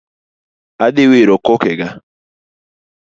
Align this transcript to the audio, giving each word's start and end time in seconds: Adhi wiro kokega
Adhi 0.85 1.03
wiro 1.11 1.35
kokega 1.45 1.89